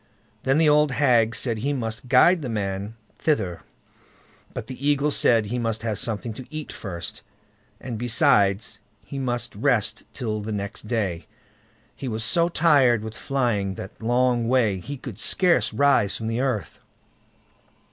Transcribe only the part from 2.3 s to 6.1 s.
the man thither; but the eagle said he must have